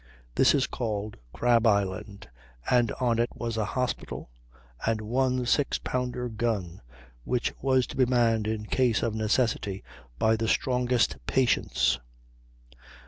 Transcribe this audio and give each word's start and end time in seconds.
This 0.33 0.55
is 0.55 0.65
called 0.65 1.17
Crab 1.31 1.67
Island, 1.67 2.27
and 2.71 2.91
on 2.93 3.19
it 3.19 3.29
was 3.35 3.55
a 3.55 3.65
hospital 3.77 4.31
and 4.83 4.99
one 4.99 5.45
six 5.45 5.77
pounder 5.77 6.27
gun, 6.27 6.81
which 7.23 7.53
was 7.61 7.85
to 7.85 7.95
be 7.95 8.07
manned 8.07 8.47
in 8.47 8.65
case 8.65 9.03
of 9.03 9.13
necessity 9.13 9.83
by 10.17 10.35
the 10.35 10.47
strongest 10.47 11.17
patients. 11.27 11.99